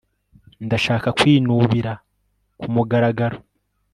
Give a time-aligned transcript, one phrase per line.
[0.65, 1.91] Ndashaka kwinubira
[2.59, 3.37] kumugaragaro